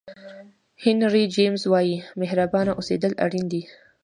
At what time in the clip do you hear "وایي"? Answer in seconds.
1.71-1.95